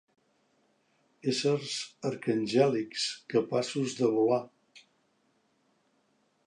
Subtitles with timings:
[1.31, 1.75] Éssers
[2.11, 3.05] arcangèlics
[3.35, 4.43] capaços de volar.